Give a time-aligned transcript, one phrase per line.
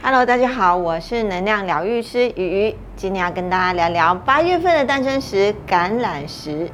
[0.00, 6.70] Hello，大家好，我是能量疗愈师鱼鱼，今天要跟大家聊聊八月份的诞生石——橄榄石。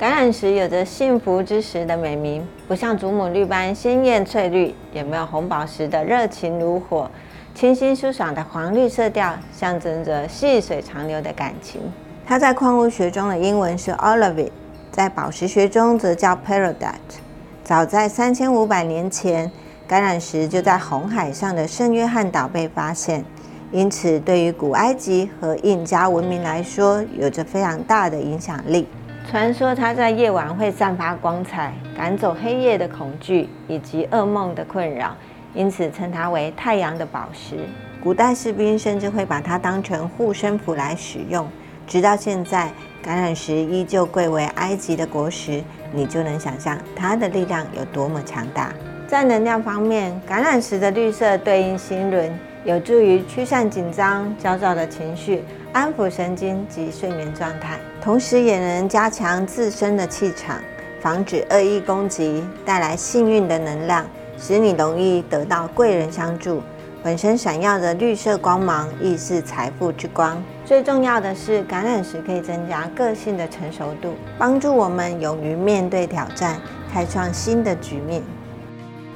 [0.00, 7.10] 橄榄石有着幸福之石的美名，不像祖母绿般鲜艳翠绿，也没有红宝石的热情如火。
[7.54, 11.82] 清新舒爽的黄绿色调，象征着细水长流的感情。
[12.24, 14.48] 它在矿物学中的英文是 olivine，
[14.90, 16.94] 在宝石学中则叫 peridot。
[17.62, 19.52] 早在三千五百年前，
[19.86, 23.22] 橄榄石就在红海上的圣约翰岛被发现，
[23.70, 28.88] 因此对于古埃及和印加文明来说，有着非常大的影响力。
[29.30, 35.16] 传说它在夜晚会散发光彩，赶走黑夜的恐惧以及噩梦的困扰，
[35.54, 37.54] 因此称它为太阳的宝石。
[38.02, 41.46] 古代士兵甚至会把它当成护身符来使用。
[41.86, 42.72] 直到现在，
[43.04, 48.72] 橄榄石依旧贵为埃及的国石，你就能想象它的力量有多么强大。
[49.06, 55.44] 在能量方面，橄榄石的绿色对应心轮，有助于驱散紧张、焦躁的情绪。
[55.72, 60.56] 安抚神经及睡眠状态，同时也能加强自身的气场，
[61.00, 64.04] 防止恶意攻击，带来幸运的能量，
[64.36, 66.60] 使你容易得到贵人相助。
[67.04, 70.42] 本身闪耀的绿色光芒亦是财富之光。
[70.64, 76.60] 最重要的是，橄榄石可以增加个性的成熟度，帮助我们勇于面对挑战，
[76.92, 78.20] 开创新的局面。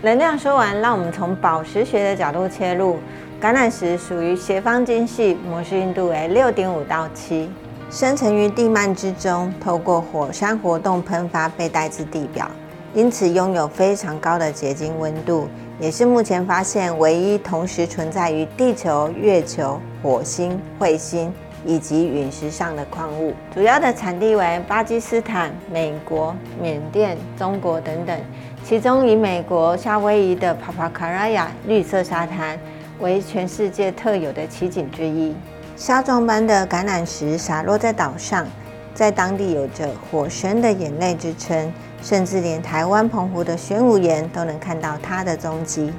[0.03, 2.99] 能量说完，让我们从宝石学的角度切入。
[3.45, 7.51] 橄榄石属于斜方晶系，模式硬度为六点五到七，
[7.91, 12.51] 生成于地幔之中，透过火山活动喷发被带至地表，
[12.95, 15.47] 因此拥有非常高的结晶温度，
[15.78, 21.31] 也是目前发现唯一同时存在于地球、月球、火星、彗星
[21.67, 23.34] 以及陨石上的矿物。
[23.55, 28.19] 主要的产地为巴基斯坦、美国、缅甸、中国等等，
[28.64, 32.58] 其中以美国夏威夷的帕帕卡拉亚绿色沙滩。
[33.01, 35.35] 为全世界特有的奇景之一，
[35.77, 38.47] 沙状般的橄榄石洒落在岛上，
[38.95, 41.73] 在当地有着“火神的眼泪”之称，
[42.03, 45.93] 甚至连台湾澎湖的玄武岩都能看到它的踪迹。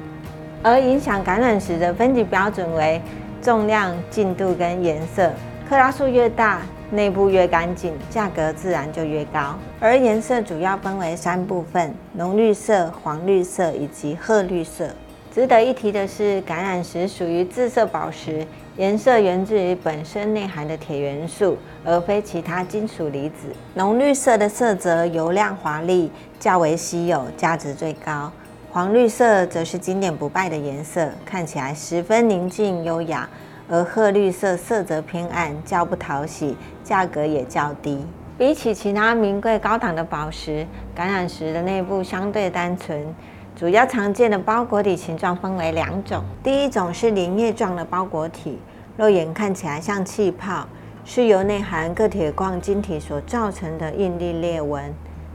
[0.62, 3.00] 而影响橄榄石的分级标准为
[3.42, 5.30] 重量、净度跟颜色，
[5.68, 9.54] 克拉数越大，内部越干净，价格自然就越高。
[9.78, 14.88] 而颜色主要分为三部分：浓绿色、黄绿色以及褐绿色。
[15.36, 18.46] 值得一提的是，橄榄石属于自色宝石，
[18.78, 23.48] 颜色源自于本身内含的铁元素，而非其他金属离子。
[23.74, 26.10] 浓绿色的色泽油亮华丽，
[26.40, 28.32] 较为稀有，价值最高。
[28.70, 33.28] 黄绿色则是经典不败的颜色，看起来十分宁静优雅。
[33.68, 38.02] 而褐绿色色泽偏暗，较不讨喜，价格也较低。
[38.38, 40.66] 比起其他名贵高档的宝石，
[40.96, 43.14] 橄榄石的内部相对单纯。
[43.56, 48.58] 主要常见的包裹体形状分为两种，第一种是连叶状的包裹体，
[48.98, 50.68] 肉眼看起来像气泡，
[51.06, 54.92] 是由内含铬铁矿晶体所造成的应力裂纹；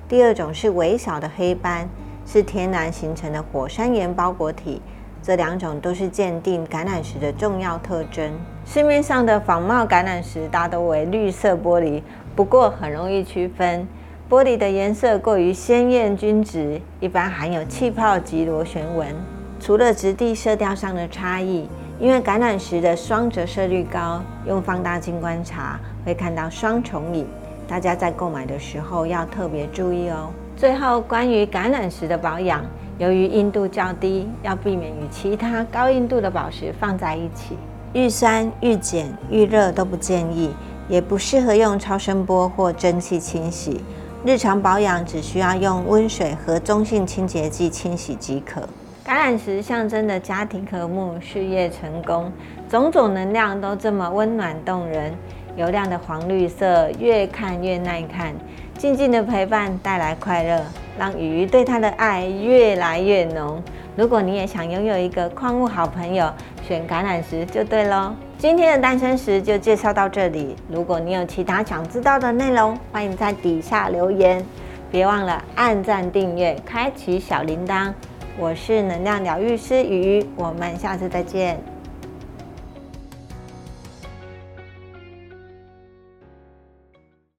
[0.08, 1.90] 第二种是微小的黑斑，
[2.24, 4.80] 是天然形成的火山岩包裹体。
[5.24, 8.32] 这两种都是鉴定橄榄石的重要特征。
[8.66, 12.04] 市面上的仿冒橄榄石大都为绿色玻璃，
[12.36, 13.88] 不过很容易区分。
[14.32, 19.14] 玻璃的颜色过于鲜艳均值，一般含有气泡及螺旋纹。
[19.60, 21.68] 除了质地色调上的差异，
[22.00, 27.28] 因为橄榄石的双折射率高，用放大镜观察会看到双重影。
[27.68, 30.30] 大家在购买的时候要特别注意哦。
[30.56, 32.64] 最后，关于橄榄石的保养，
[33.00, 37.58] 由于硬度较低，要避免与其他高硬度的宝石放在一起。
[37.92, 40.56] 遇酸、遇碱、遇热都不建议，
[40.88, 43.82] 也不适合用超声波或蒸汽清洗。
[44.24, 48.62] 日常保养只需要用温水和中性清洁剂清洗即可。
[49.04, 52.32] 橄榄石象征的家庭和睦、事业成功，
[52.70, 55.12] 种种能量都这么温暖动人。
[55.56, 58.32] 油亮的黄绿色，越看越耐看。
[58.78, 60.64] 静静的陪伴带来快乐，
[61.00, 63.62] 让鱼对它的爱越来越浓。
[63.96, 66.32] 如果你也想拥有一个矿物好朋友，
[66.68, 68.14] 选橄榄石就对喽。
[68.42, 70.56] 今天的单身时就介绍到这里。
[70.68, 74.44] 如果你有其他想知道的内容，欢迎在底下留言。
[74.90, 77.94] 别忘了按赞、订阅、开启小铃铛。
[78.40, 81.56] 我是能量疗愈师鱼鱼，我们下次再见。